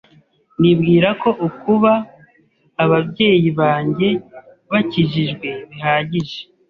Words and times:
nibwira 0.59 1.09
ko 1.21 1.29
ukuba 1.47 1.91
ababyeyi 2.83 3.49
banjye 3.59 4.07
bakijijwe 4.71 5.47
bihagije 5.69 6.39